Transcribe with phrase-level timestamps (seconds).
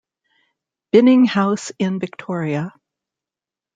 [0.91, 2.73] Binning house in Victoria.